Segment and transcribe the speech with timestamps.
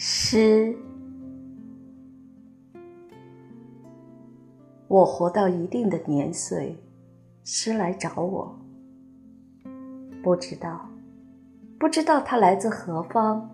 [0.00, 0.76] 诗
[4.86, 6.78] 我活到一定的年岁，
[7.42, 8.56] 诗来找我。
[10.22, 10.88] 不知道
[11.80, 13.50] 不知道他来自何方。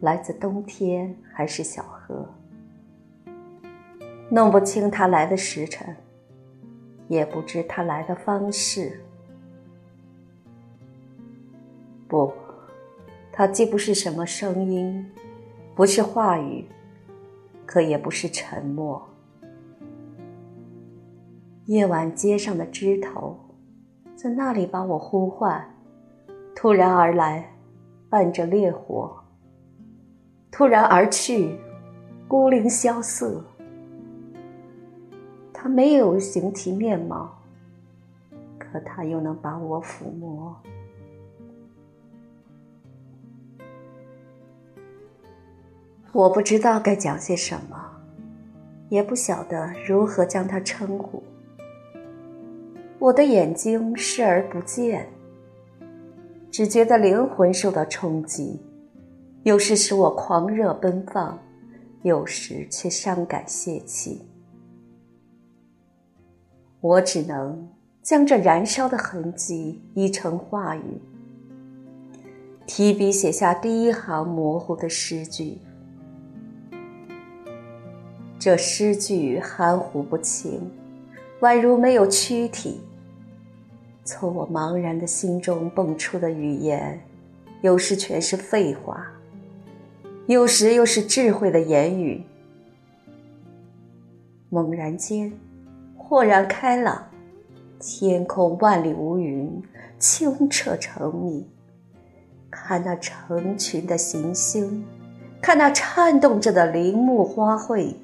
[0.00, 2.28] 来自冬天还是小河？
[4.30, 5.94] 弄不清他来的时辰，
[7.06, 9.00] 也不知他来的方式。
[12.08, 12.32] 不。
[13.32, 15.10] 它既不是什么声音，
[15.74, 16.66] 不是话语，
[17.64, 19.02] 可也不是沉默。
[21.64, 23.38] 夜晚街上的枝头，
[24.14, 25.64] 在那里把我呼唤，
[26.54, 27.50] 突然而来，
[28.10, 29.10] 伴着烈火；
[30.50, 31.56] 突然而去，
[32.28, 33.42] 孤零萧瑟。
[35.54, 37.38] 他没有形体面貌，
[38.58, 40.54] 可他又能把我抚摸。
[46.12, 47.90] 我不知道该讲些什么，
[48.90, 51.22] 也不晓得如何将它称呼。
[52.98, 55.08] 我的眼睛视而不见，
[56.50, 58.60] 只觉得灵魂受到冲击，
[59.42, 61.38] 有时使我狂热奔放，
[62.02, 64.20] 有时却伤感泄气。
[66.82, 67.66] 我只能
[68.02, 71.00] 将这燃烧的痕迹译成话语，
[72.66, 75.56] 提笔写下第一行模糊的诗句。
[78.44, 80.68] 这诗句含糊不清，
[81.42, 82.80] 宛如没有躯体。
[84.02, 87.00] 从我茫然的心中蹦出的语言，
[87.60, 89.06] 有时全是废话，
[90.26, 92.20] 有时又是智慧的言语。
[94.50, 95.32] 猛然间，
[95.96, 97.00] 豁然开朗，
[97.78, 99.62] 天空万里无云，
[100.00, 101.46] 清澈澄明。
[102.50, 104.84] 看那成群的行星，
[105.40, 107.94] 看那颤动着的林木花卉，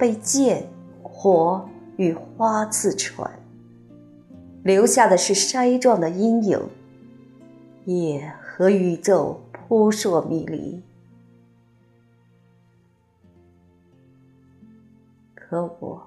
[0.00, 0.66] 被剑、
[1.02, 1.68] 火
[1.98, 3.30] 与花刺穿。
[4.62, 6.58] 留下的是筛状的阴影，
[7.84, 10.82] 夜和宇宙扑朔迷离。
[15.34, 16.06] 可我，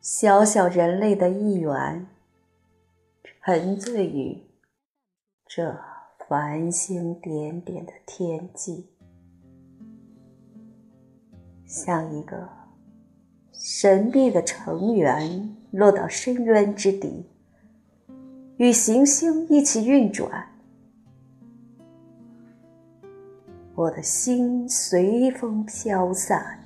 [0.00, 2.08] 小小人类的一员，
[3.22, 4.42] 沉醉于
[5.46, 5.78] 这
[6.28, 8.86] 繁星点点的天际，
[11.66, 12.48] 像一个
[13.64, 17.24] 神秘的成员落到深渊之底。
[18.56, 20.48] 与行星一起运转，
[23.76, 26.61] 我的心随风飘散。